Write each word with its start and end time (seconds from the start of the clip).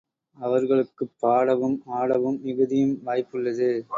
அவர்களுக்குப் 0.37 1.11
பாடவும் 1.19 1.81
ஆடவும் 1.85 2.39
மிகுதியும் 2.41 3.01
வாய்ப்புள்ளது. 3.05 3.69